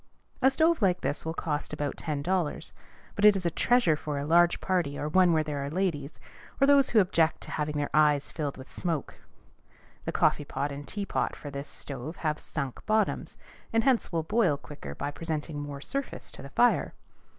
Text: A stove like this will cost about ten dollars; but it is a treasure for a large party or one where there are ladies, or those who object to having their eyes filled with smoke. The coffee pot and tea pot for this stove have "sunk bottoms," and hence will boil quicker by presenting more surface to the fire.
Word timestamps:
A 0.41 0.49
stove 0.49 0.81
like 0.81 1.01
this 1.01 1.25
will 1.27 1.35
cost 1.35 1.73
about 1.73 1.95
ten 1.95 2.23
dollars; 2.23 2.73
but 3.13 3.23
it 3.23 3.35
is 3.35 3.45
a 3.45 3.51
treasure 3.51 3.95
for 3.95 4.17
a 4.17 4.25
large 4.25 4.59
party 4.59 4.97
or 4.97 5.07
one 5.07 5.31
where 5.31 5.43
there 5.43 5.63
are 5.63 5.69
ladies, 5.69 6.19
or 6.59 6.65
those 6.65 6.89
who 6.89 6.99
object 6.99 7.41
to 7.41 7.51
having 7.51 7.77
their 7.77 7.91
eyes 7.93 8.31
filled 8.31 8.57
with 8.57 8.71
smoke. 8.71 9.13
The 10.05 10.11
coffee 10.11 10.43
pot 10.43 10.71
and 10.71 10.87
tea 10.87 11.05
pot 11.05 11.35
for 11.35 11.51
this 11.51 11.67
stove 11.69 12.15
have 12.25 12.39
"sunk 12.39 12.83
bottoms," 12.87 13.37
and 13.71 13.83
hence 13.83 14.11
will 14.11 14.23
boil 14.23 14.57
quicker 14.57 14.95
by 14.95 15.11
presenting 15.11 15.59
more 15.59 15.81
surface 15.81 16.31
to 16.31 16.41
the 16.41 16.49
fire. 16.49 16.95